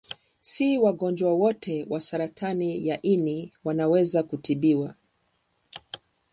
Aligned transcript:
Si 0.41 0.77
wagonjwa 0.77 1.33
wote 1.33 1.85
wa 1.89 2.01
saratani 2.01 2.87
ya 2.87 3.01
ini 3.01 3.51
wanaweza 3.63 4.23
kutibiwa. 4.23 4.95